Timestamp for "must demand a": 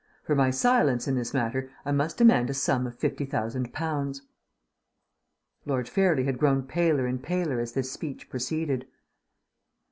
1.91-2.55